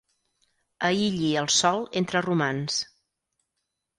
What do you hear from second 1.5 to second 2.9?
sol entre romans.